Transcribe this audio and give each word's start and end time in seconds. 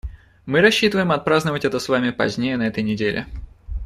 Мы 0.47 0.61
рассчитываем 0.61 1.11
отпраздновать 1.11 1.63
это 1.63 1.77
с 1.79 1.87
вами 1.87 2.09
позднее 2.09 2.57
на 2.57 2.63
этой 2.63 2.81
неделе. 2.83 3.27